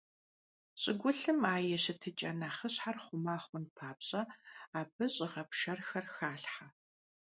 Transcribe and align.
ЩӀыгулъым 0.81 1.41
а 1.53 1.55
и 1.73 1.77
щытыкӀэ 1.83 2.31
нэхъыщхьэр 2.39 2.97
хъума 3.03 3.37
хъун 3.43 3.65
папщӀэ, 3.75 4.21
абы 4.79 5.05
щӀыгъэпшэрхэр 5.13 6.05
халъхьэ. 6.15 6.67